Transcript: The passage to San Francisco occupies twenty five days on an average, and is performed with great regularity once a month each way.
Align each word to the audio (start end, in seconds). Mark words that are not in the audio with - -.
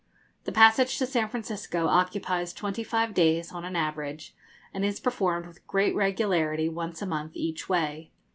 The 0.45 0.51
passage 0.51 0.97
to 0.97 1.05
San 1.05 1.29
Francisco 1.29 1.85
occupies 1.85 2.53
twenty 2.53 2.83
five 2.83 3.13
days 3.13 3.51
on 3.51 3.63
an 3.65 3.75
average, 3.75 4.33
and 4.73 4.83
is 4.83 4.99
performed 4.99 5.45
with 5.45 5.67
great 5.67 5.93
regularity 5.93 6.69
once 6.69 7.03
a 7.03 7.05
month 7.05 7.33
each 7.35 7.69
way. 7.69 8.11